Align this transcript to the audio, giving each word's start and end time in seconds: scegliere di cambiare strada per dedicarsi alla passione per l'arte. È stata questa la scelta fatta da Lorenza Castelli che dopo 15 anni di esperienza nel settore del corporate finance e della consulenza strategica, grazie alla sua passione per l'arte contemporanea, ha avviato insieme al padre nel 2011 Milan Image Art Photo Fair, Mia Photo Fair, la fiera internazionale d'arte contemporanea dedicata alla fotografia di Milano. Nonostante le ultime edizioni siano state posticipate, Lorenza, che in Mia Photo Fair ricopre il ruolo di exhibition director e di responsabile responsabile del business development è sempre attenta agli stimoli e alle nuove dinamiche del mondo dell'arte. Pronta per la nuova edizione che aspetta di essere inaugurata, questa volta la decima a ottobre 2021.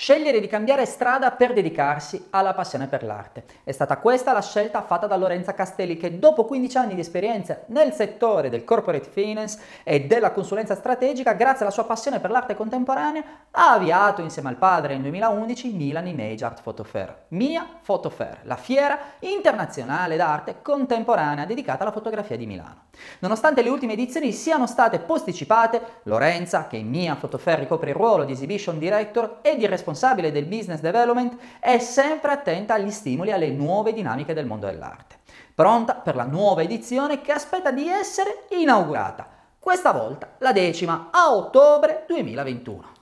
scegliere 0.00 0.38
di 0.38 0.46
cambiare 0.46 0.86
strada 0.86 1.32
per 1.32 1.52
dedicarsi 1.52 2.28
alla 2.30 2.54
passione 2.54 2.86
per 2.86 3.02
l'arte. 3.02 3.42
È 3.64 3.72
stata 3.72 3.96
questa 3.96 4.32
la 4.32 4.40
scelta 4.40 4.82
fatta 4.82 5.08
da 5.08 5.16
Lorenza 5.16 5.54
Castelli 5.54 5.96
che 5.96 6.20
dopo 6.20 6.44
15 6.44 6.76
anni 6.76 6.94
di 6.94 7.00
esperienza 7.00 7.62
nel 7.66 7.92
settore 7.92 8.48
del 8.48 8.62
corporate 8.62 9.08
finance 9.10 9.58
e 9.82 10.02
della 10.02 10.30
consulenza 10.30 10.76
strategica, 10.76 11.32
grazie 11.32 11.62
alla 11.62 11.74
sua 11.74 11.82
passione 11.82 12.20
per 12.20 12.30
l'arte 12.30 12.54
contemporanea, 12.54 13.24
ha 13.50 13.72
avviato 13.72 14.22
insieme 14.22 14.50
al 14.50 14.54
padre 14.54 14.92
nel 14.92 15.02
2011 15.02 15.72
Milan 15.72 16.06
Image 16.06 16.44
Art 16.44 16.62
Photo 16.62 16.84
Fair, 16.84 17.24
Mia 17.30 17.66
Photo 17.84 18.08
Fair, 18.08 18.38
la 18.42 18.54
fiera 18.54 18.96
internazionale 19.18 20.14
d'arte 20.14 20.62
contemporanea 20.62 21.44
dedicata 21.44 21.82
alla 21.82 21.90
fotografia 21.90 22.36
di 22.36 22.46
Milano. 22.46 22.86
Nonostante 23.18 23.62
le 23.62 23.68
ultime 23.68 23.94
edizioni 23.94 24.30
siano 24.30 24.68
state 24.68 25.00
posticipate, 25.00 25.82
Lorenza, 26.04 26.68
che 26.68 26.76
in 26.76 26.88
Mia 26.88 27.16
Photo 27.16 27.36
Fair 27.36 27.58
ricopre 27.58 27.90
il 27.90 27.96
ruolo 27.96 28.22
di 28.22 28.30
exhibition 28.30 28.78
director 28.78 29.38
e 29.42 29.56
di 29.56 29.66
responsabile 29.66 29.86
responsabile 29.88 30.30
del 30.30 30.44
business 30.44 30.80
development 30.80 31.36
è 31.58 31.78
sempre 31.78 32.32
attenta 32.32 32.74
agli 32.74 32.90
stimoli 32.90 33.30
e 33.30 33.32
alle 33.32 33.50
nuove 33.50 33.92
dinamiche 33.92 34.34
del 34.34 34.46
mondo 34.46 34.66
dell'arte. 34.66 35.16
Pronta 35.54 35.94
per 35.94 36.14
la 36.14 36.24
nuova 36.24 36.62
edizione 36.62 37.20
che 37.20 37.32
aspetta 37.32 37.70
di 37.70 37.88
essere 37.88 38.44
inaugurata, 38.50 39.26
questa 39.58 39.92
volta 39.92 40.34
la 40.38 40.52
decima 40.52 41.08
a 41.10 41.34
ottobre 41.34 42.04
2021. 42.06 42.97